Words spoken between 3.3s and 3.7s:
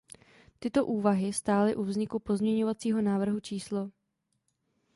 č.